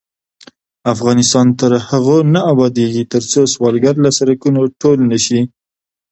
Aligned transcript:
افغانستان 0.93 1.47
تر 1.59 1.71
هغو 1.87 2.17
نه 2.33 2.41
ابادیږي، 2.53 3.03
ترڅو 3.13 3.41
سوالګر 3.53 3.95
له 4.05 4.09
سړکونو 4.17 4.61
ټول 4.81 4.97
نشي. 5.11 5.41